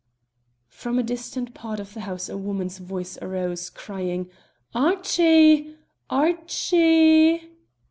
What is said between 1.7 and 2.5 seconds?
of the house a